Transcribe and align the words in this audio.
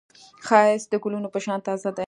ښایست 0.47 0.87
د 0.91 0.95
ګلونو 1.03 1.27
په 1.33 1.39
شان 1.45 1.59
تازه 1.67 1.89
دی 1.97 1.99